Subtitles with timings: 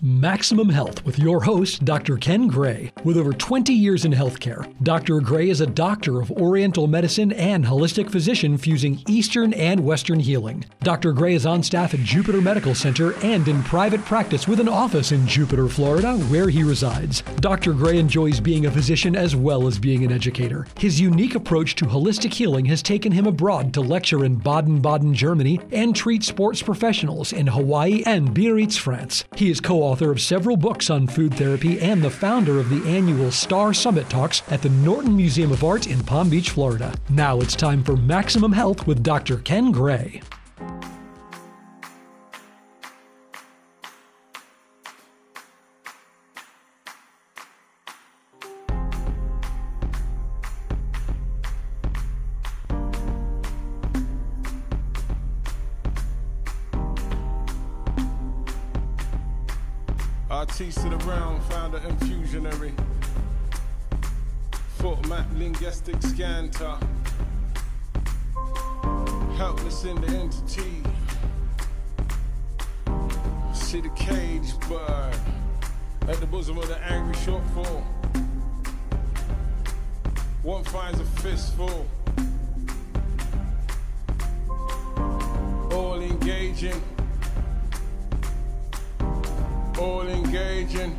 [0.00, 2.18] Maximum Health with your host, Dr.
[2.18, 2.92] Ken Gray.
[3.02, 5.20] With over 20 years in healthcare, Dr.
[5.20, 10.64] Gray is a doctor of Oriental medicine and holistic physician fusing Eastern and Western healing.
[10.84, 11.12] Dr.
[11.12, 15.10] Gray is on staff at Jupiter Medical Center and in private practice with an office
[15.10, 17.22] in Jupiter, Florida, where he resides.
[17.40, 17.72] Dr.
[17.72, 20.68] Gray enjoys being a physician as well as being an educator.
[20.78, 25.12] His unique approach to holistic healing has taken him abroad to lecture in Baden Baden,
[25.12, 29.24] Germany, and treat sports professionals in Hawaii and Biarritz, France.
[29.34, 32.86] He is co author of several books on food therapy and the founder of the
[32.86, 36.92] annual Star Summit Talks at the Norton Museum of Art in Palm Beach, Florida.
[37.08, 39.38] Now it's time for Maximum Health with Dr.
[39.38, 40.20] Ken Gray.
[60.48, 62.72] Artiste of the realm, founder infusionary.
[64.78, 66.74] Foot map linguistic scanter.
[69.36, 70.82] Helpless in the entity.
[73.52, 75.14] See the cage bird
[76.08, 77.82] at the bosom of the angry shortfall.
[80.42, 81.86] One finds a fistful.
[85.70, 86.82] All engaging
[89.78, 90.98] all engaging.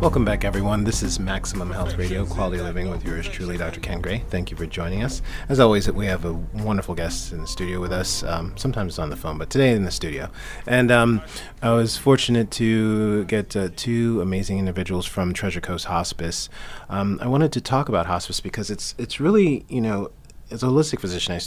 [0.00, 0.84] Welcome back, everyone.
[0.84, 3.80] This is Maximum Health Radio, Quality Living, with yours truly, Dr.
[3.80, 4.22] Ken Gray.
[4.28, 5.20] Thank you for joining us.
[5.48, 8.22] As always, we have a wonderful guest in the studio with us.
[8.22, 10.30] Um, sometimes on the phone, but today in the studio.
[10.66, 11.22] And um,
[11.60, 16.48] I was fortunate to get uh, two amazing individuals from Treasure Coast Hospice.
[16.88, 20.12] Um, I wanted to talk about hospice because it's it's really you know,
[20.52, 21.40] as a holistic physician, I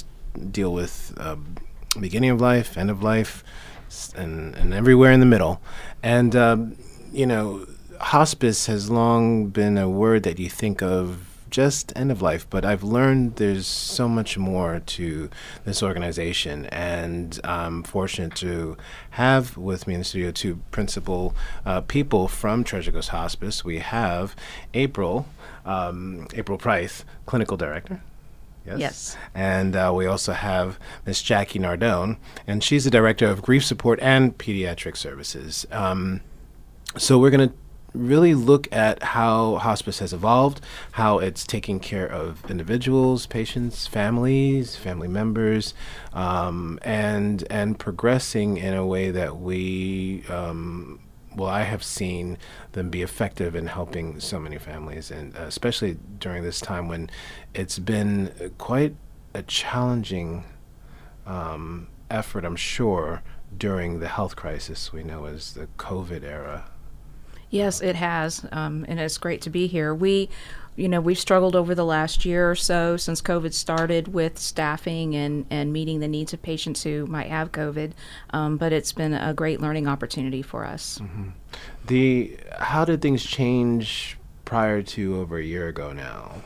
[0.52, 1.38] deal with uh,
[1.98, 3.44] beginning of life, end of life
[4.16, 5.62] and, and everywhere in the middle.
[6.04, 6.76] And, um,
[7.12, 7.66] you know,
[8.00, 12.66] hospice has long been a word that you think of just end of life, but
[12.66, 15.30] I've learned there's so much more to
[15.66, 16.66] this organization.
[16.68, 18.78] And I'm fortunate to
[19.12, 23.64] have with me in the studio two principal uh, people from Treasure Coast Hospice.
[23.64, 24.36] We have
[24.74, 25.28] April,
[25.66, 28.02] um, April Price, clinical director.
[28.68, 28.80] Yes.
[28.80, 29.18] Yes.
[29.34, 34.00] And uh, we also have Miss Jackie Nardone, and she's the director of grief support
[34.02, 35.66] and pediatric services.
[35.72, 36.22] Um,
[36.98, 37.56] so we're going to
[37.94, 40.62] really look at how hospice has evolved,
[40.92, 45.74] how it's taking care of individuals, patients, families, family members,
[46.14, 50.24] um, and and progressing in a way that we.
[50.30, 51.00] Um,
[51.38, 52.38] well, I have seen
[52.72, 57.10] them be effective in helping so many families, and uh, especially during this time when
[57.54, 58.96] it's been quite
[59.34, 60.44] a challenging
[61.28, 63.22] um, effort, I'm sure,
[63.56, 66.66] during the health crisis we know as the COVID era.
[67.50, 69.96] Yes, it has, um, and it's great to be here.
[69.96, 70.30] We,
[70.78, 75.16] you know, we've struggled over the last year or so since COVID started with staffing
[75.16, 77.92] and, and meeting the needs of patients who might have COVID,
[78.30, 81.02] um, but it's been a great learning opportunity for us.
[81.88, 86.44] The how did things change prior to over a year ago now?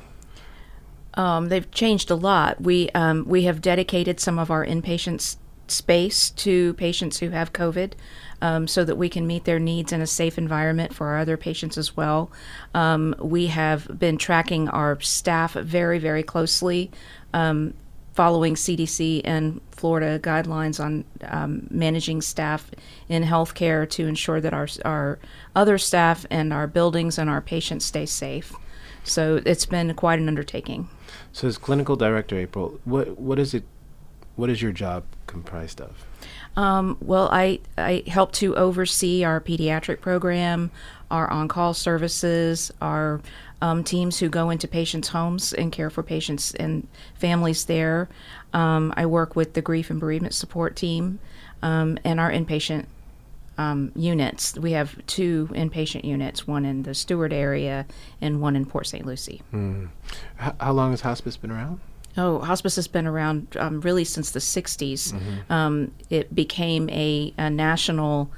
[1.16, 2.62] Um, they've changed a lot.
[2.62, 5.38] We um, we have dedicated some of our inpatient s-
[5.68, 7.94] space to patients who have COVID,
[8.42, 11.38] um, so that we can meet their needs in a safe environment for our other
[11.38, 12.32] patients as well.
[12.74, 16.92] Um, we have been tracking our staff very very closely.
[17.34, 17.74] Um,
[18.14, 22.70] Following CDC and Florida guidelines on um, managing staff
[23.08, 25.18] in healthcare to ensure that our our
[25.56, 28.54] other staff and our buildings and our patients stay safe.
[29.04, 30.90] So it's been quite an undertaking.
[31.32, 33.64] So, as clinical director, April, what what is it?
[34.42, 36.04] What is your job comprised of?
[36.58, 40.72] Um, well, I, I help to oversee our pediatric program,
[41.12, 43.22] our on call services, our
[43.62, 48.10] um, teams who go into patients' homes and care for patients and families there.
[48.52, 51.20] Um, I work with the grief and bereavement support team
[51.62, 52.88] um, and our inpatient
[53.60, 54.58] um, units.
[54.58, 57.86] We have two inpatient units, one in the Stuart area
[58.22, 59.06] and one in Port St.
[59.06, 59.44] Lucie.
[60.42, 61.80] H- how long has hospice been around?
[62.18, 65.14] Oh, hospice has been around um, really since the 60s.
[65.50, 68.32] Um, it became a, a national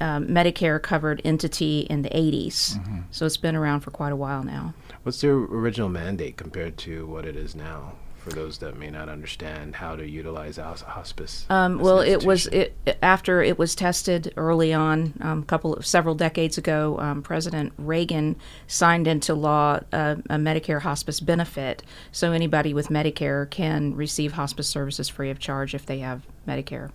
[0.00, 2.78] um, Medicare covered entity in the 80s.
[3.10, 4.74] So it's been around for quite a while now.
[5.02, 7.92] What's their original mandate compared to what it is now?
[8.28, 11.46] For those that may not understand how to utilize hospice.
[11.48, 16.14] Um, well, it was it after it was tested early on, um, couple of several
[16.14, 16.98] decades ago.
[16.98, 18.36] Um, President Reagan
[18.66, 21.82] signed into law uh, a Medicare hospice benefit,
[22.12, 26.90] so anybody with Medicare can receive hospice services free of charge if they have Medicare.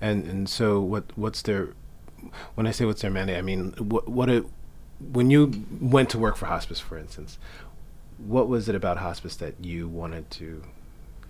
[0.00, 1.74] And and so what what's their
[2.54, 4.44] when I say what's their mandate, I mean what what it
[5.12, 7.38] when you went to work for hospice, for instance,
[8.26, 10.62] what was it about hospice that you wanted to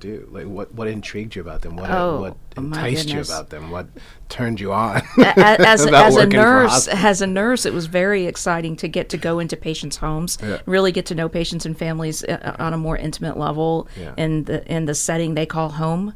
[0.00, 0.26] do?
[0.32, 1.76] Like, what what intrigued you about them?
[1.76, 3.70] What Oh, what enticed you about them?
[3.70, 3.86] What
[4.28, 5.02] turned you on?
[5.18, 9.38] As, as a nurse as a nurse it was very exciting to get to go
[9.40, 10.58] into patients homes Yeah.
[10.66, 14.06] really get to know patients and families uh, on a more intimate level Yeah.
[14.10, 14.20] Mm-hmm.
[14.20, 16.14] in the in the setting they call home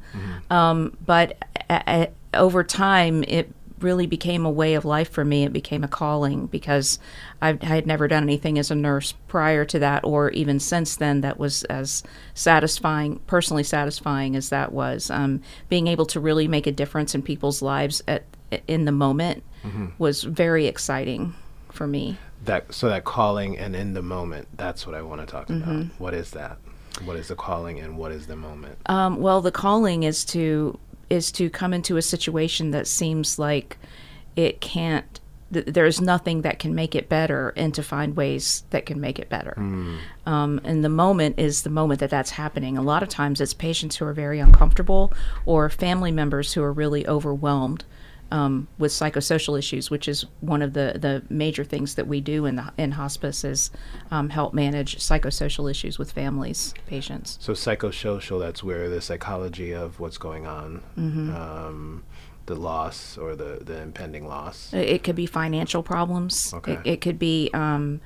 [0.50, 1.37] um, but
[1.69, 1.82] a,
[2.35, 3.53] a, over time it
[3.84, 6.98] really became a way of life for me it became a calling because
[7.40, 10.96] I, I had never done anything as a nurse prior to that or even since
[10.96, 12.02] then that was as
[12.34, 17.22] satisfying personally satisfying as that was um, being able to really make a difference in
[17.22, 18.25] people's lives at
[18.69, 19.87] in the moment Mm-hmm.
[19.96, 21.32] was very exciting
[21.72, 22.19] for me.
[22.44, 24.46] that so that calling and in the moment.
[24.58, 25.70] That's what I want to talk Mm-hmm.
[25.70, 25.87] about.
[25.98, 26.58] What is that?
[27.06, 28.76] What is the calling and what is the moment?
[28.87, 30.78] Um, well, the calling is to
[31.14, 33.78] is to come into a situation that seems like
[34.37, 35.20] it can't.
[35.52, 39.19] Th- there's nothing that can make it better, and to find ways that can make
[39.19, 39.55] it better.
[40.26, 42.76] Um, and the moment is the moment that that's happening.
[42.76, 45.12] A lot of times, it's patients who are very uncomfortable,
[45.46, 47.84] or family members who are really overwhelmed.
[48.31, 52.47] Um, with psychosocial issues, which is one of the, the major things that we do
[52.47, 53.71] in the, in hospice, is
[54.11, 57.37] um, help manage psychosocial issues with families, patients.
[57.41, 61.35] So psychosocial, that's where the psychology of what's going on, Mm-hmm.
[61.37, 62.05] um,
[62.47, 64.73] the loss or the, the impending loss.
[64.73, 66.53] It could be financial problems.
[66.55, 66.73] Okay.
[66.73, 68.00] It, it could be um,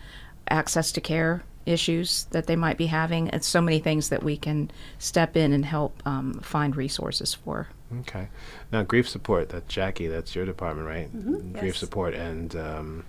[0.50, 3.28] access to care issues that they might be having.
[3.28, 7.68] It's so many things that we can step in and help um, find resources for.
[8.00, 8.28] Okay.
[8.70, 11.52] Now, grief support, that's Jackie, that's your department, right?
[11.52, 11.78] Grief yes.
[11.78, 13.04] support and um,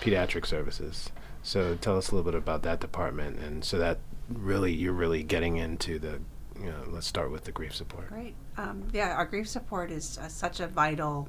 [0.00, 1.10] pediatric services.
[1.42, 3.38] So tell us a little bit about that department.
[3.38, 3.98] And so that
[4.28, 6.20] really, you're really getting into the,
[6.58, 8.08] you know, let's start with the grief support.
[8.08, 8.34] Great.
[8.56, 11.28] Um, yeah, our grief support is uh, such a vital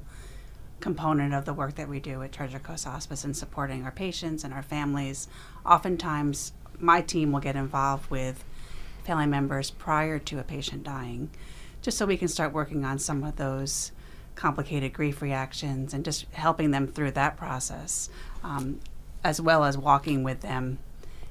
[0.80, 4.44] component of the work that we do at Treasure Coast Hospice in supporting our patients
[4.44, 5.27] and our families.
[5.65, 8.44] Oftentimes, my team will get involved with
[9.04, 11.30] family members prior to a patient dying,
[11.81, 13.92] just so we can start working on some of those
[14.36, 18.10] complicated grief reactions and just helping them through that process,
[18.44, 18.80] um,
[19.24, 20.80] as well as walking with them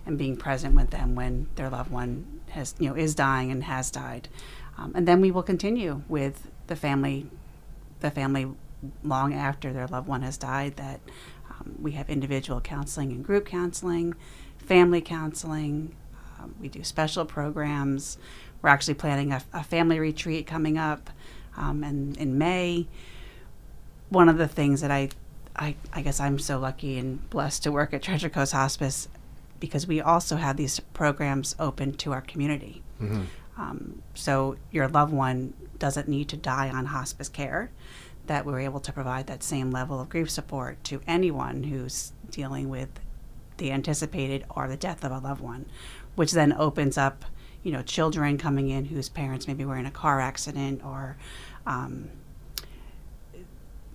[0.07, 3.65] and being present with them when their loved one has, you know, is dying and
[3.65, 4.29] has died.
[4.79, 7.27] Um, and then we will continue with the family,
[8.01, 8.49] the family
[9.03, 10.77] long after their loved one has died.
[10.77, 11.01] That
[11.51, 14.15] um, we have individual counseling and group counseling,
[14.59, 15.95] family counseling.
[16.39, 18.17] Um, we do special programs.
[18.63, 21.11] We're actually planning a, a family retreat coming up,
[21.57, 22.87] um, and in May.
[24.09, 25.09] One of the things that I,
[25.55, 29.09] I, I guess I'm so lucky and blessed to work at Treasure Coast Hospice
[29.61, 32.83] because we also have these programs open to our community.
[33.57, 37.71] Um, so your loved one doesn't need to die on hospice care.
[38.27, 42.69] That we're able to provide that same level of grief support to anyone who's dealing
[42.69, 42.89] with
[43.57, 45.67] the anticipated or the death of a loved one,
[46.15, 47.25] which then opens up,
[47.63, 51.17] you know, children coming in whose parents maybe were in a car accident or
[51.67, 52.11] um,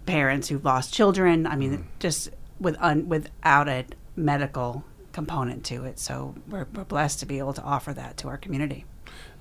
[0.06, 1.48] parents who've lost children.
[1.48, 2.30] I mean, just
[2.60, 3.86] with un, without a
[4.16, 6.00] medical component to it.
[6.00, 8.86] So we're, we're blessed to be able to offer that to our community.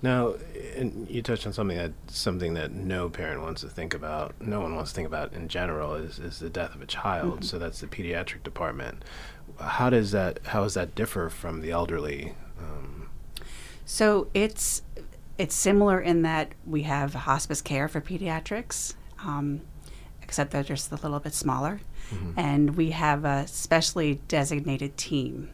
[0.02, 0.34] Now,
[0.76, 4.34] and you touched on something that something that no parent wants to think about.
[4.40, 7.44] No one wants to think about in general is, is the death of a child.
[7.44, 9.02] So that's the pediatric department.
[9.58, 12.34] How does that how does that differ from the elderly?
[12.58, 13.03] Um,
[13.84, 14.82] So it's
[15.36, 19.62] it's similar in that we have hospice care for pediatrics, um,
[20.22, 21.80] except they're just a little bit smaller,
[22.36, 25.50] and we have a specially designated team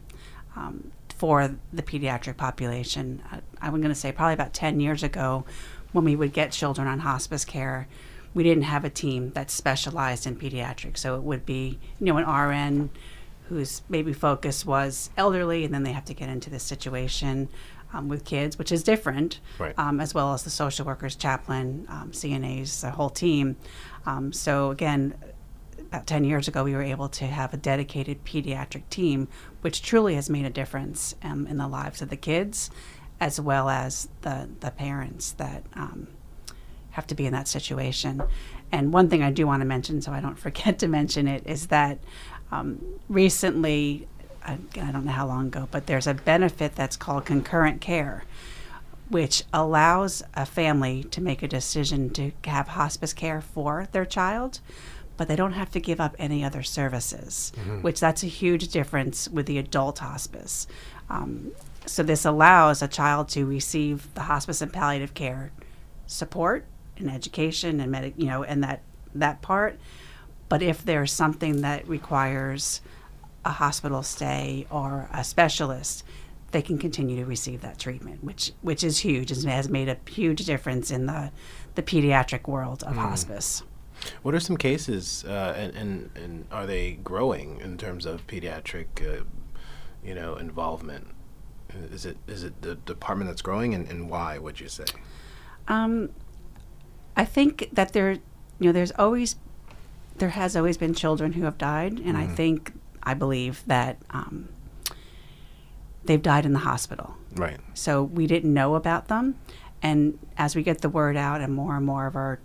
[0.54, 3.22] um, for the pediatric population.
[3.32, 5.44] I, I'm going to say probably about 10 years ago,
[5.92, 7.88] when we would get children on hospice care,
[8.34, 10.98] we didn't have a team that specialized in pediatrics.
[10.98, 12.90] So it would be, you know, an RN
[13.48, 17.48] whose maybe focus was elderly, and then they have to get into this situation
[17.92, 19.74] um, with kids, which is different, Right.
[19.78, 23.56] um, as well as the social workers, chaplain, um, CNAs, the whole team.
[24.06, 25.14] Um, so again,
[25.78, 29.26] about 10 years ago, we were able to have a dedicated pediatric team,
[29.60, 32.70] which truly has made a difference um, in the lives of the kids
[33.20, 36.08] as well as the, the parents that um,
[36.90, 38.22] have to be in that situation.
[38.72, 41.42] And one thing I do want to mention, so I don't forget to mention it,
[41.46, 41.98] is that
[42.52, 44.08] um, recently,
[44.44, 48.24] I, I don't know how long ago, but there's a benefit that's called concurrent care
[49.10, 54.60] which allows a family to make a decision to have hospice care for their child,
[55.16, 59.28] but they don't have to give up any other services, which that's a huge difference
[59.28, 60.68] with the adult hospice.
[61.08, 61.50] Um,
[61.86, 65.50] so this allows a child to receive the hospice and palliative care
[66.06, 66.64] support
[66.96, 68.82] and education and medic, you know, and that
[69.14, 69.78] that part.
[70.48, 72.80] But if there's something that requires
[73.44, 76.04] a hospital stay or a specialist,
[76.50, 79.96] they can continue to receive that treatment, which which is huge and has made a
[80.10, 81.30] huge difference in the
[81.74, 83.62] the pediatric world of hospice.
[84.22, 88.86] What are some cases, uh, and, and and are they growing in terms of pediatric,
[89.02, 89.24] uh,
[90.04, 91.08] you know, involvement?
[91.92, 94.86] Is it is it the department that's growing, and, and why would you say?
[95.68, 96.10] Um,
[97.16, 98.20] I think that there, you
[98.60, 99.36] know, there's always,
[100.16, 104.48] there has always been children who have died, and I think, I believe that um,
[106.04, 107.16] they've died in the hospital.
[107.34, 107.58] Right.
[107.74, 109.36] So we didn't know about them,
[109.82, 112.40] and as we get the word out, and more and more of our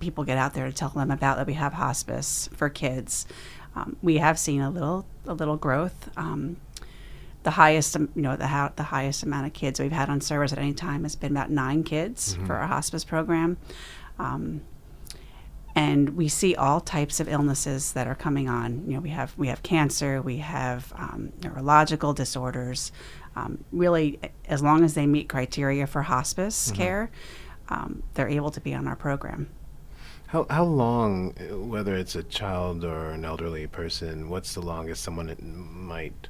[0.00, 3.26] people get out there to tell them about that we have hospice for kids,
[3.74, 6.10] um, we have seen a little a little growth.
[6.16, 6.56] Um,
[7.44, 10.20] the highest, um, you know, the how, the highest amount of kids we've had on
[10.20, 13.56] service at any time has been about nine kids for our hospice program.
[14.18, 14.62] Um,
[15.78, 18.82] and we see all types of illnesses that are coming on.
[18.88, 22.90] You know, we have we have cancer, we have um, neurological disorders.
[23.36, 24.18] Um, really,
[24.48, 27.12] as long as they meet criteria for hospice care,
[27.68, 29.50] um, they're able to be on our program.
[30.26, 31.34] How how long,
[31.70, 35.32] whether it's a child or an elderly person, what's the longest someone
[35.72, 36.26] might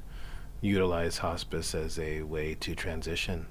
[0.61, 3.47] utilize hospice as a way to transition?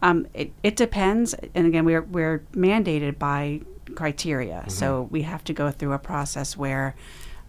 [0.00, 3.62] Um, it, it depends, and again, we're we're mandated by
[3.96, 6.94] criteria, so we have to go through a process where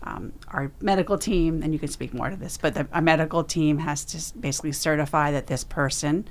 [0.04, 3.44] um, our medical team, and you can speak more to this, but the, our medical
[3.44, 6.28] team has to basically certify that this person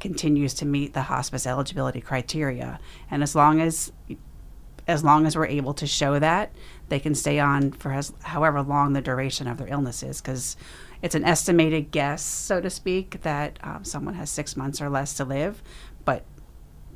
[0.00, 3.92] continues to meet the hospice eligibility criteria, and as long as
[4.88, 6.52] as long as we're able to show that,
[6.88, 10.56] they can stay on for as, however long the duration of their illness is, because
[11.02, 15.14] it's an estimated guess, so to speak, that um, someone has six months or less
[15.14, 15.62] to live,
[16.04, 16.24] but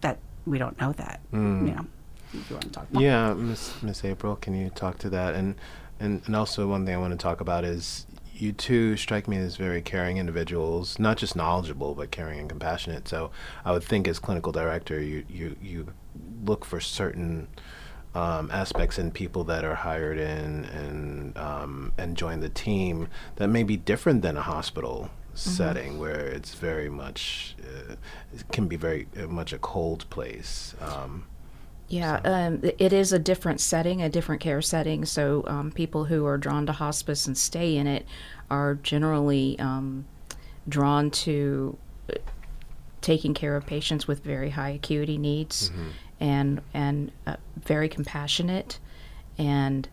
[0.01, 1.21] that we don't know that.
[1.67, 1.87] You know,
[2.33, 3.03] if you want to talk more.
[3.03, 5.35] Yeah, Miss Miss April, can you talk to that?
[5.35, 5.57] And
[6.01, 9.37] and and also one thing I want to talk about is you two strike me
[9.39, 13.09] as very caring individuals, not just knowledgeable, but caring and compassionate.
[13.09, 13.31] So
[13.65, 15.93] I would think as clinical director, you you you
[16.45, 17.49] look for certain
[18.15, 23.49] um, aspects in people that are hired in and um, and join the team that
[23.49, 27.95] may be different than a hospital setting where it's very much uh,
[28.35, 30.75] it can be very uh, much a cold place.
[30.81, 31.27] Um,
[31.89, 35.05] Yeah, um, it is a different setting, a different care setting.
[35.05, 38.07] So um, people who are drawn to hospice and stay in it
[38.51, 40.05] are generally um,
[40.69, 41.79] drawn to
[42.11, 42.17] uh,
[43.03, 45.71] taking care of patients with very high acuity needs,
[46.19, 48.81] and and uh, very compassionate,
[49.39, 49.89] and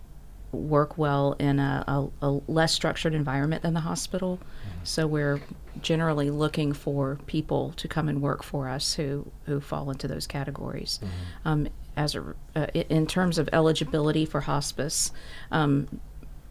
[0.51, 4.39] work well in a, a, a less structured environment than the hospital.
[4.83, 5.41] So we're
[5.81, 10.27] generally looking for people to come and work for us who, who fall into those
[10.27, 10.99] categories.
[11.45, 15.11] Um, as a, uh, in terms of eligibility for hospice,
[15.51, 15.87] um,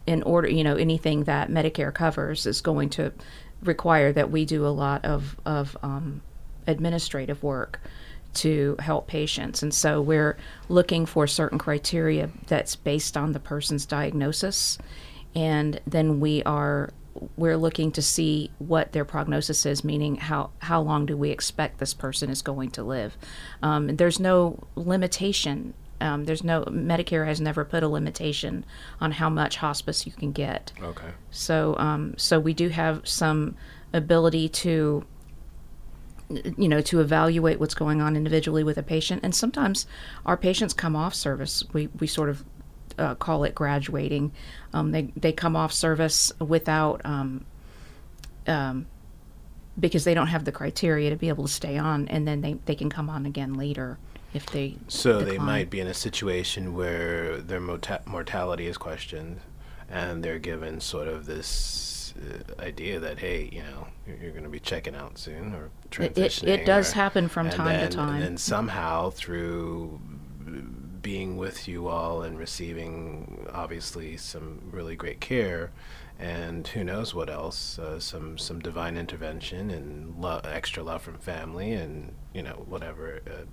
[0.05, 3.11] in order, you know, anything that Medicare covers is going to
[3.61, 6.21] require that we do a lot of, of um,
[6.67, 7.79] administrative work
[8.33, 9.63] to help patients.
[9.63, 14.77] And so we're looking for certain criteria that's based on the person's diagnosis.
[15.35, 16.91] And then we are
[17.37, 21.79] we're looking to see what their prognosis is, meaning how, how long do we expect
[21.79, 23.17] this person is going to live.
[23.61, 25.73] Um, and there's no limitation.
[26.01, 28.65] Um, there's no Medicare has never put a limitation
[28.99, 30.73] on how much hospice you can get.
[30.81, 31.11] okay.
[31.31, 33.55] So, um, so we do have some
[33.93, 35.05] ability to,
[36.29, 39.21] you know, to evaluate what's going on individually with a patient.
[39.23, 39.85] And sometimes
[40.25, 41.63] our patients come off service.
[41.73, 42.43] We we sort of
[42.97, 44.31] uh, call it graduating.
[44.73, 47.01] Um, they they come off service without.
[47.05, 47.45] Um,
[48.47, 48.87] um,
[49.79, 52.53] because they don't have the criteria to be able to stay on, and then they,
[52.65, 53.97] they can come on again later
[54.33, 54.75] if they.
[54.87, 59.39] So they might be in a situation where their mota- mortality is questioned,
[59.89, 64.43] and they're given sort of this uh, idea that hey, you know, you're, you're going
[64.43, 66.43] to be checking out soon or It- transitioning.
[66.43, 68.15] it, it does or- happen from time then- to time.
[68.15, 69.99] And then somehow through
[71.03, 75.71] being with you all and receiving obviously some really great care
[76.17, 81.17] and who knows what else uh, some some divine intervention and lo- extra love from
[81.17, 83.43] family and you know whatever uh,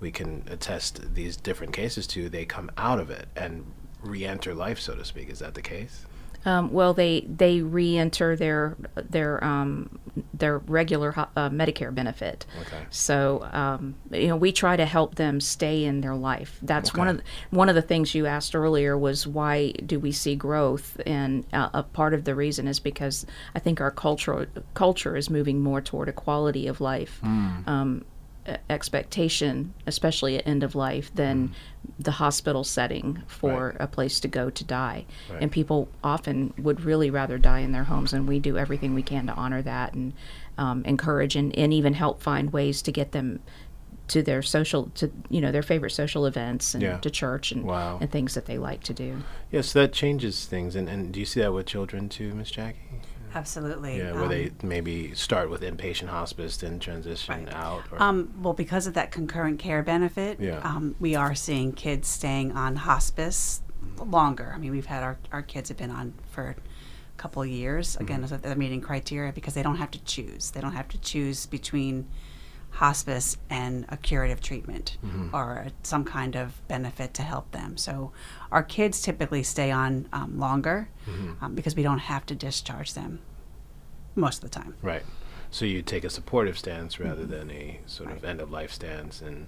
[0.00, 3.64] we can attest these different cases to they come out of it and
[4.02, 5.28] re-enter life so to speak.
[5.28, 6.06] Is that the case
[6.44, 9.98] Um, well, they they re-enter their their um,
[10.32, 12.46] their regular uh, Medicare benefit.
[12.60, 12.86] Okay.
[12.90, 16.58] So um, you know we try to help them stay in their life.
[16.62, 20.12] That's one of the, one of the things you asked earlier was why do we
[20.12, 21.00] see growth?
[21.06, 25.30] And uh, a part of the reason is because I think our culture culture is
[25.30, 27.20] moving more toward a quality of life.
[27.22, 28.13] Um, uh,
[28.70, 31.52] expectation, especially at end of life, than
[31.98, 33.68] the hospital setting for.
[33.68, 33.76] Right.
[33.80, 35.04] a place to go to die.
[35.30, 35.42] Right.
[35.42, 39.02] And people often would really rather die in their homes, and we do everything we
[39.02, 40.12] can to honor that and
[40.58, 43.40] um, encourage and, and even help find ways to get them
[44.06, 46.98] to their social to you know their favorite social events and Yeah.
[46.98, 47.96] to church and Wow.
[48.02, 49.22] and things that they like to do.
[49.50, 50.76] Yeah, so that changes things.
[50.76, 52.78] And, and do you see that with children too, Miss Jackie?
[53.34, 53.98] Absolutely.
[53.98, 57.54] Yeah, where Um, they maybe start with inpatient hospice, then transition Right.
[57.54, 57.82] out.
[57.90, 60.60] Or, Um, well, because of that concurrent care benefit, Yeah.
[60.62, 63.60] um, we are seeing kids staying on hospice
[63.98, 64.52] longer.
[64.54, 66.54] I mean, we've had our, our kids have been on for a
[67.16, 67.96] couple of years.
[67.96, 68.36] Again, Mm-hmm.
[68.42, 70.50] they're meeting criteria because they don't have to choose.
[70.52, 72.06] They don't have to choose between
[72.74, 75.34] hospice and a curative treatment Mm-hmm.
[75.34, 77.76] or some kind of benefit to help them.
[77.76, 78.12] So
[78.50, 81.44] our kids typically stay on um, longer Mm-hmm.
[81.44, 83.20] um, because we don't have to discharge them
[84.16, 84.74] most of the time.
[84.82, 85.02] Right.
[85.50, 89.20] So you take a supportive stance rather than a sort of end of life stance
[89.22, 89.46] and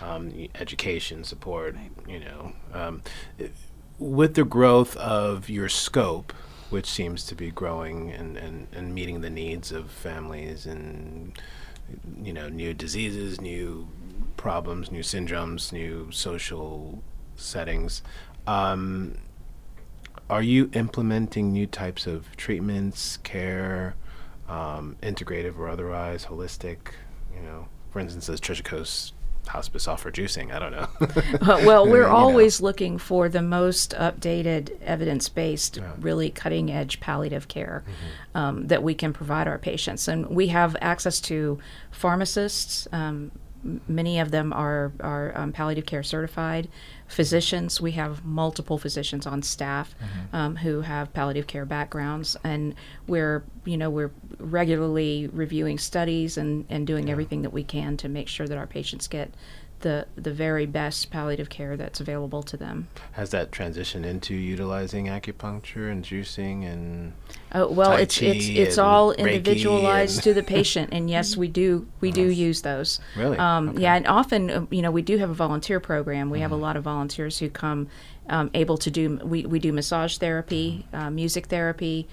[0.00, 1.74] um, education support.
[1.74, 1.90] Right.
[2.08, 3.02] You know, um,
[3.40, 3.50] i-
[3.98, 6.32] with the growth of your scope,
[6.70, 11.32] which seems to be growing and, and, and meeting the needs of families and
[12.22, 13.88] you know new diseases, new
[14.36, 17.02] problems, new syndromes, new social
[17.36, 18.02] settings.
[18.46, 19.18] Um,
[20.30, 23.94] are you implementing new types of treatments, care,
[24.48, 26.78] um, integrative or otherwise, holistic?
[27.34, 29.14] You know, for instance, as Treasure Coast
[29.48, 30.52] Hospice offer juicing?
[30.52, 30.88] I don't know.
[31.40, 32.14] Uh, well, we're know.
[32.14, 37.84] always looking for the most updated, evidence based, really cutting edge palliative care
[38.34, 40.08] um, that we can provide our patients.
[40.08, 41.58] And we have access to
[41.90, 42.88] pharmacists.
[42.92, 43.30] Um,
[43.62, 46.68] many of them are, are um, palliative care certified.
[47.06, 49.94] Physicians, we have multiple physicians on staff
[50.32, 52.74] um, who have palliative care backgrounds, and
[53.06, 58.08] we're you know we're regularly reviewing studies and, and doing everything that we can to
[58.08, 59.30] make sure that our patients get
[59.80, 62.88] the the very best palliative care that's available to them.
[63.12, 67.12] Has that transitioned into utilizing acupuncture and juicing and
[67.52, 72.10] Oh, well, it's it's it's all individualized to the patient, and yes, we do we
[72.10, 73.00] do use those.
[73.16, 73.38] Really?
[73.38, 73.82] Um, Okay.
[73.82, 76.30] Yeah, and often uh, you know we do have a volunteer program.
[76.30, 76.62] We have a Mm-hmm.
[76.62, 77.88] lot of volunteers who come
[78.28, 82.06] um, able to do we we do massage therapy, uh, music therapy,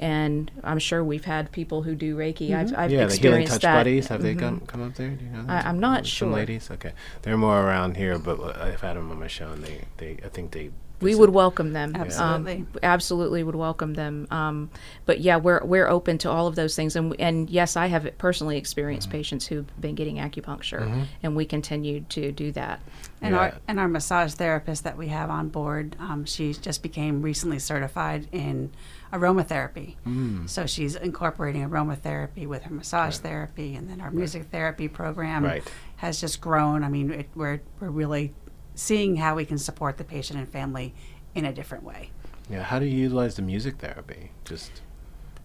[0.00, 2.52] and I'm sure we've had people who do Reiki.
[2.54, 2.98] I've I've Mm-hmm.
[2.98, 3.74] yeah, the healing experienced touch that.
[3.74, 5.10] buddies have they come come up there?
[5.10, 5.44] Do you know?
[5.48, 6.26] I, I'm not sure.
[6.26, 6.38] Some sure.
[6.40, 9.84] ladies, okay, they're more around here, but I've had them on my show, and they
[9.98, 10.70] they I think they.
[11.00, 11.94] we would welcome them.
[11.96, 12.56] Absolutely.
[12.56, 14.26] Um, absolutely would welcome them.
[14.30, 14.68] Um,
[15.06, 16.96] but yeah, we're we're open to all of those things.
[16.96, 19.18] And and yes, I have personally experienced Mm-hmm.
[19.18, 22.80] patients who've been getting acupuncture, and we continue to do that.
[23.22, 23.40] And Yeah.
[23.40, 27.58] our and our massage therapist that we have on board, um, she just became recently
[27.58, 28.70] certified in
[29.12, 29.96] aromatherapy.
[30.06, 30.48] Mm.
[30.48, 35.62] So she's incorporating aromatherapy with her massage therapy, and then our music therapy program Right.
[35.96, 36.84] has just grown.
[36.84, 38.34] I mean, it, we're we're really
[38.74, 40.94] seeing how we can support the patient and family
[41.34, 42.10] in a different way.
[42.48, 44.30] Yeah, how do you utilize the music therapy?
[44.44, 44.82] Just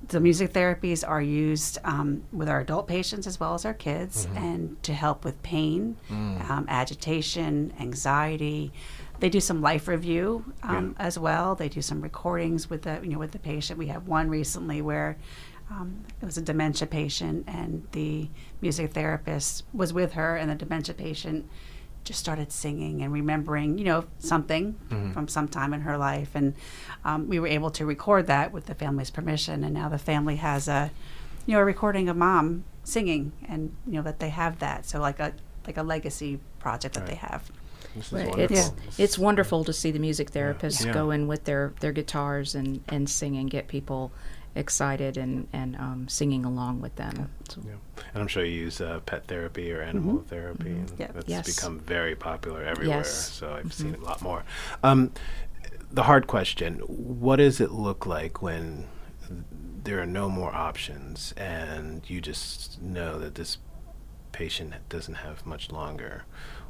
[0.07, 4.25] the music therapies are used um, with our adult patients as well as our kids
[4.27, 4.37] Mm-hmm.
[4.37, 6.49] and to help with pain Mm.
[6.49, 8.71] um, agitation anxiety
[9.19, 13.09] they do some life review um, as well they do some recordings with the you
[13.09, 15.17] know with the patient we have one recently where
[15.71, 18.29] um, it was a dementia patient and the
[18.61, 21.47] music therapist was with her and the dementia patient
[22.03, 24.75] just started singing and remembering, you know, something
[25.11, 26.53] from some time in her life, and
[27.03, 29.63] um, we were able to record that with the family's permission.
[29.63, 30.91] And now the family has a,
[31.47, 34.85] you know, a recording of mom singing, and you know that they have that.
[34.85, 35.33] So like a
[35.65, 37.51] like a legacy project that they have.
[37.95, 38.57] This is But wonderful.
[38.57, 40.93] It's This it's wonderful to see the music therapists Yeah.
[40.93, 44.11] go in with their, their guitars and, and sing and get people
[44.57, 47.29] excited and and um, singing along with them.
[47.49, 47.73] So- Yeah.
[48.13, 51.13] And I'm sure you use uh, pet therapy or animal therapy, and Yep.
[51.13, 51.55] that's Yes.
[51.55, 52.97] become very popular everywhere.
[52.99, 53.31] Yes.
[53.33, 54.43] So I've seen it a lot more.
[54.83, 55.11] Um,
[55.91, 58.87] the hard question: What does it look like when
[59.83, 63.57] there are no more options, and you just know that this
[64.31, 66.23] patient doesn't have much longer?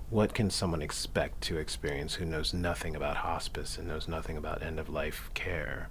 [0.10, 4.62] What can someone expect to experience who knows nothing about hospice and knows nothing about
[4.62, 5.90] end of life care?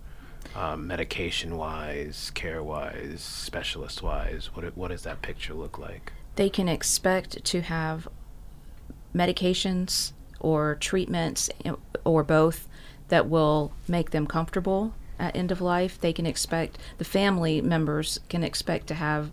[0.54, 4.50] um, medication wise, care wise, specialist wise?
[4.54, 6.12] What what does that picture look like?
[6.36, 8.08] they can expect to have
[9.14, 11.48] medications or treatments
[12.04, 12.68] or both
[13.08, 16.00] that will make them comfortable at end of life.
[16.00, 19.30] They can expect the family members can expect to have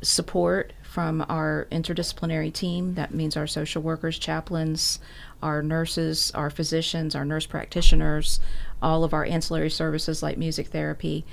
[0.00, 2.94] support from our interdisciplinary team.
[2.94, 5.00] That means our social workers, chaplains,
[5.42, 8.40] our nurses, our physicians, our nurse practitioners,
[8.82, 11.24] all of our ancillary services like music therapy.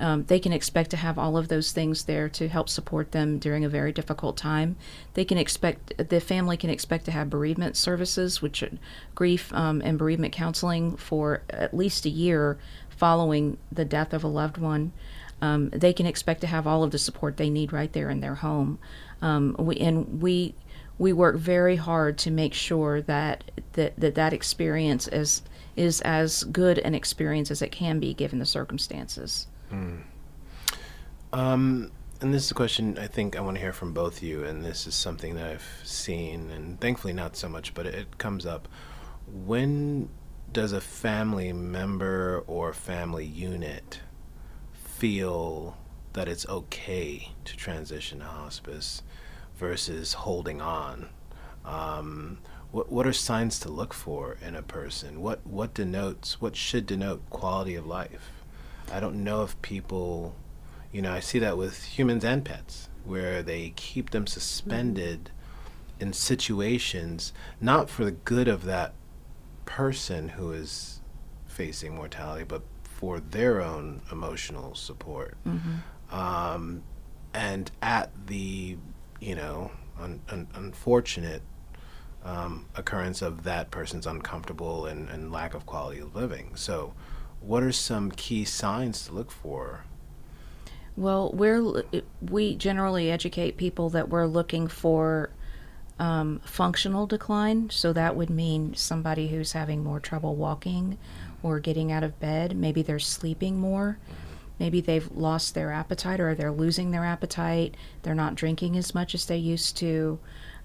[0.00, 3.38] um, they can expect to have all of those things there to help support them
[3.38, 4.76] during a very difficult time.
[5.14, 8.70] They can expect the family can expect to have bereavement services, which are
[9.14, 12.58] grief um, and bereavement counseling for at least a year
[12.90, 14.92] following the death of a loved one.
[15.44, 18.20] Um, they can expect to have all of the support they need right there in
[18.20, 18.78] their home.
[19.20, 20.54] Um, we, and we
[20.96, 25.42] we work very hard to make sure that that that, that experience is
[25.76, 29.46] is as good an experience as it can be given the circumstances.
[31.32, 34.22] Um, and this is a question I think I want to hear from both of
[34.22, 37.94] you, and this is something that I've seen, and thankfully not so much, but it,
[37.94, 38.66] it comes up.
[39.26, 40.08] When
[40.52, 44.00] does a family member or family unit
[45.04, 45.76] feel
[46.14, 49.02] that it's okay to transition to hospice
[49.54, 51.10] versus holding on?
[51.62, 52.38] Um,
[52.72, 55.20] what what are signs to look for in a person?
[55.20, 58.30] What what denotes what should denote quality of life?
[58.90, 60.36] I don't know if people,
[60.90, 65.32] you know, I see that with humans and pets, where they keep them suspended
[66.00, 68.94] in situations not for the good of that
[69.66, 71.00] person who is
[71.46, 72.62] facing mortality, but
[73.04, 75.36] for their own emotional support.
[76.10, 76.82] Um,
[77.34, 78.78] and at the,
[79.20, 81.42] you know, un- un- unfortunate
[82.24, 86.52] um, occurrence of that person's uncomfortable and, and lack of quality of living.
[86.54, 86.94] So,
[87.40, 89.84] what are some key signs to look for?
[90.96, 91.84] Well, we're
[92.22, 95.28] we generally educate people that we're looking for
[95.98, 97.68] um, functional decline.
[97.68, 100.96] So that would mean somebody who's having more trouble walking
[101.44, 102.56] or getting out of bed.
[102.56, 103.98] Maybe they're sleeping more.
[104.58, 107.76] Maybe they've lost their appetite or they're losing their appetite.
[108.02, 110.18] They're not drinking as much as they used to.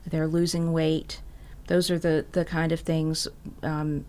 [0.08, 1.22] They're losing weight.
[1.68, 3.28] Those are the, the kind of things
[3.62, 4.06] um,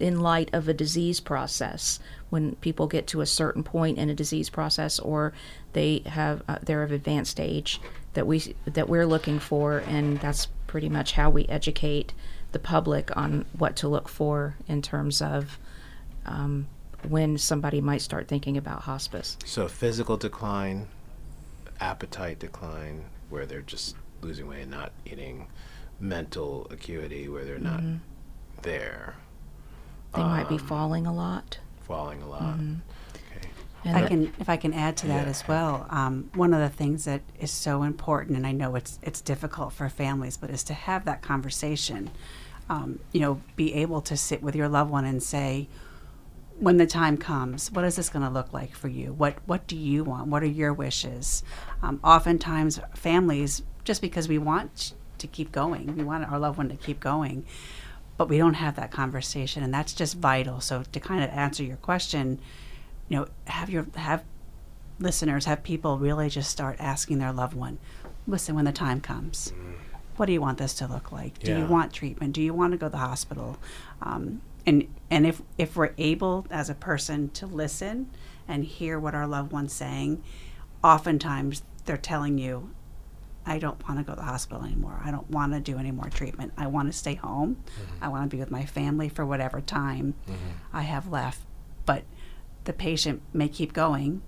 [0.00, 4.14] in light of a disease process when people get to a certain point in a
[4.14, 5.32] disease process or
[5.72, 7.80] they have uh, they're of advanced age
[8.14, 12.12] that we that we're looking for and that's pretty much how we educate
[12.50, 15.58] the public on what to look for in terms of
[16.26, 16.66] um,
[17.08, 19.36] when somebody might start thinking about hospice.
[19.44, 20.88] So, physical decline,
[21.80, 25.48] appetite decline, where they're just losing weight and not eating,
[26.00, 27.82] mental acuity, where they're not
[28.62, 29.14] there,
[30.14, 31.58] They might be falling a lot.
[31.82, 32.54] falling a lot.
[32.54, 33.48] Okay.
[33.84, 35.30] And I that- can, if I can add to that Yeah.
[35.30, 38.98] as well, um, one of the things that is so important, and I know it's
[39.02, 42.10] it's difficult for families, but is to have that conversation.
[42.70, 45.68] Um, you know, be able to sit with your loved one and say,
[46.60, 49.12] when the time comes, what is this going to look like for you?
[49.12, 50.28] What What do you want?
[50.28, 51.42] What are your wishes?
[51.82, 56.68] Um, oftentimes, families, just because we want to keep going, we want our loved one
[56.68, 57.44] to keep going,
[58.16, 60.60] but we don't have that conversation, and that's just vital.
[60.60, 62.38] So, to kind of answer your question,
[63.08, 64.24] you know, have your have
[65.00, 67.78] listeners, have people really just start asking their loved one,
[68.28, 69.52] listen, when the time comes,
[70.16, 71.38] what do you want this to look like?
[71.40, 71.58] Do Yeah.
[71.58, 72.32] you want treatment?
[72.32, 73.58] Do you want to go to the hospital?
[74.00, 78.10] Um, and and if if we're able as a person to listen
[78.48, 80.22] and hear what our loved one's saying,
[80.82, 82.70] oftentimes they're telling you,
[83.46, 85.00] I don't want to go to the hospital anymore.
[85.04, 86.52] I don't want to do any more treatment.
[86.56, 87.56] I want to stay home.
[87.56, 88.04] Mm-hmm.
[88.04, 90.50] I want to be with my family for whatever time mm-hmm.
[90.72, 91.40] I have left.
[91.84, 92.04] But
[92.64, 94.22] the patient may keep going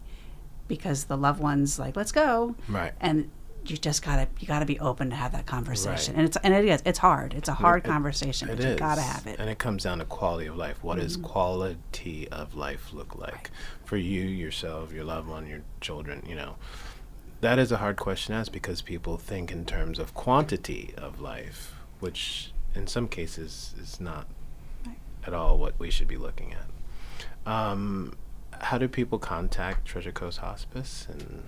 [0.69, 2.57] because the loved one's like, let's go.
[2.69, 2.93] Right.
[3.01, 3.31] And
[3.71, 6.15] you just gotta you gotta be open to have that conversation.
[6.15, 6.19] Right.
[6.21, 7.35] And it's and it is it's hard.
[7.35, 9.33] It's a hard It- conversation, It but you gotta have it.
[9.35, 9.41] Mm-hmm.
[9.43, 10.83] And it comes down to quality of life.
[10.83, 13.51] What does quality of life look like
[13.85, 16.57] for you, yourself, your loved one, your children, you know?
[17.41, 21.21] That is a hard question to ask because people think in terms of quantity of
[21.21, 24.27] life, which in some cases is not
[24.87, 24.97] Right.
[25.27, 26.67] at all what we should be looking at.
[27.53, 28.17] Um,
[28.61, 31.45] how do people contact Treasure Coast Hospice and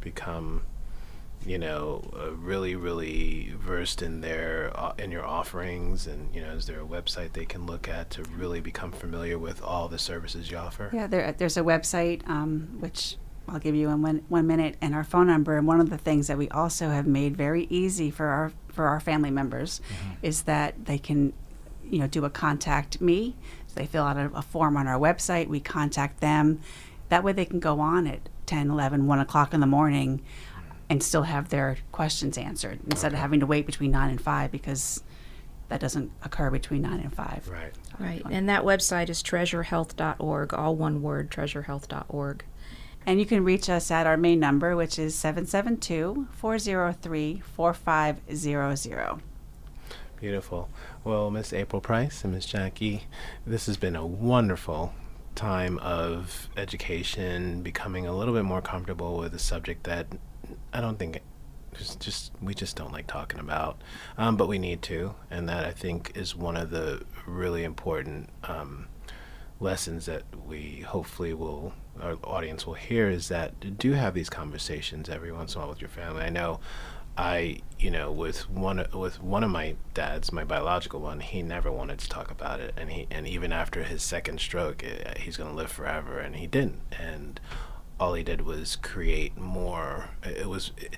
[0.00, 0.62] become
[1.46, 6.52] you know, uh, really, really versed in their uh, in your offerings, and you know,
[6.52, 9.98] is there a website they can look at to really become familiar with all the
[9.98, 10.90] services you offer?
[10.92, 13.16] Yeah, there, there's a website um, which
[13.48, 15.56] I'll give you in one, one minute, and our phone number.
[15.56, 18.86] And one of the things that we also have made very easy for our for
[18.86, 19.80] our family members
[20.22, 21.32] is that they can,
[21.88, 23.36] you know, do a contact me.
[23.68, 25.48] So they fill out a, a form on our website.
[25.48, 26.60] We contact them.
[27.08, 30.20] That way, they can go on at 10, 11, 1 o'clock in the morning,
[30.90, 34.50] and still have their questions answered instead of having to wait between nine and five
[34.50, 35.02] because
[35.68, 37.46] that doesn't occur between nine and five.
[37.48, 37.72] Right.
[37.98, 38.22] Right.
[38.30, 42.44] And that website is treasurehealth.org, all one word, treasurehealth.org.
[43.06, 49.20] And you can reach us at our main number, which is 772 403 4500.
[50.20, 50.68] Beautiful.
[51.04, 53.04] Well, Miss April Price and Miss Jackie,
[53.46, 54.92] this has been a wonderful
[55.38, 60.06] time of education, becoming a little bit more comfortable with a subject that
[60.72, 61.20] I don't think
[61.74, 63.80] just, just we just don't like talking about,
[64.16, 68.30] um, but we need to, and that I think is one of the really important
[68.42, 68.88] um,
[69.60, 75.08] lessons that we hopefully will our audience will hear is that do have these conversations
[75.08, 76.22] every once in a while with your family.
[76.22, 76.60] I know
[77.18, 81.70] I, you know, with one with one of my dads, my biological one, he never
[81.70, 85.18] wanted to talk about it, and he and even after his second stroke, it, eh,
[85.18, 87.40] he's going to live forever, and he didn't, and
[87.98, 90.10] all he did was create more.
[90.22, 90.70] It was.
[90.78, 90.96] It,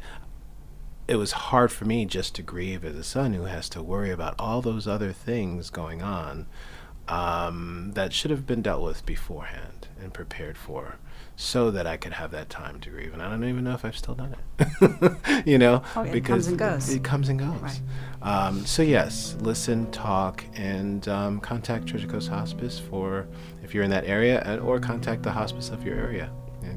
[1.08, 4.12] it was hard for me just to grieve as a son who has to worry
[4.12, 6.46] about all those other things going on
[7.08, 10.98] um, that should have been dealt with beforehand and prepared for
[11.40, 13.14] so that I could have that time to grieve.
[13.14, 15.46] And I don't even know if I've still done it.
[15.46, 16.94] you know, oh, yeah, because it comes and goes.
[16.94, 17.60] It comes and goes.
[17.62, 17.80] Right.
[18.20, 23.26] Um, so yes, listen, talk, and um, contact Treasure Coast Hospice for
[23.62, 26.30] if you're in that area, and, or contact the hospice of your area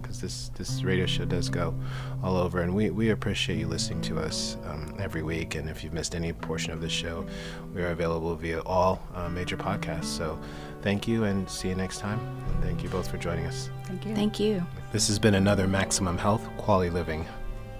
[0.04, 1.74] because this this radio show does go
[2.22, 5.56] all over, and we, we appreciate you listening to us um, every week.
[5.56, 7.26] And if you've missed any portion of the show,
[7.74, 10.06] we are available via all uh, major podcasts.
[10.06, 10.38] So
[10.82, 12.20] thank you, and see you next time.
[12.50, 13.70] And thank you both for joining us.
[13.86, 14.14] Thank you.
[14.14, 14.64] Thank you.
[14.92, 17.26] This has been another Maximum Health Quality Living.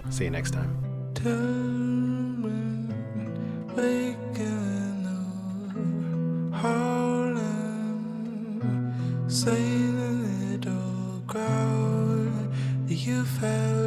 [0.10, 0.84] See you next time.
[9.36, 9.93] you found,
[13.06, 13.83] you found,